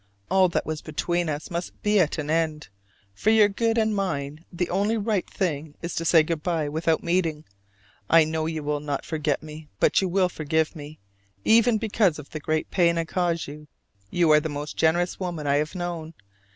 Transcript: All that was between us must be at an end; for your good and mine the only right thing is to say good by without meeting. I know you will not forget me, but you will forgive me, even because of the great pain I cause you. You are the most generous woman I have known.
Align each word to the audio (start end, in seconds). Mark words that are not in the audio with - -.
All 0.31 0.49
that 0.49 0.65
was 0.65 0.81
between 0.81 1.29
us 1.29 1.51
must 1.51 1.79
be 1.83 1.99
at 1.99 2.17
an 2.17 2.31
end; 2.31 2.69
for 3.13 3.29
your 3.29 3.47
good 3.47 3.77
and 3.77 3.95
mine 3.95 4.43
the 4.51 4.67
only 4.71 4.97
right 4.97 5.29
thing 5.29 5.75
is 5.83 5.93
to 5.93 6.05
say 6.05 6.23
good 6.23 6.41
by 6.41 6.67
without 6.67 7.03
meeting. 7.03 7.45
I 8.09 8.23
know 8.23 8.47
you 8.47 8.63
will 8.63 8.79
not 8.79 9.05
forget 9.05 9.43
me, 9.43 9.67
but 9.79 10.01
you 10.01 10.09
will 10.09 10.27
forgive 10.27 10.75
me, 10.75 10.97
even 11.45 11.77
because 11.77 12.17
of 12.17 12.31
the 12.31 12.39
great 12.39 12.71
pain 12.71 12.97
I 12.97 13.05
cause 13.05 13.47
you. 13.47 13.67
You 14.09 14.31
are 14.31 14.39
the 14.39 14.49
most 14.49 14.75
generous 14.75 15.19
woman 15.19 15.45
I 15.45 15.57
have 15.57 15.75
known. 15.75 16.15